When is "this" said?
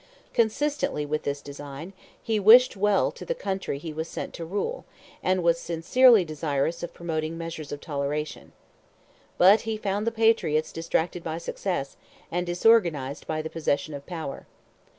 1.25-1.43